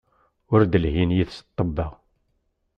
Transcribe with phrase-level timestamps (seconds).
[0.53, 1.87] Ur d-lhin yid-s ṭṭebba.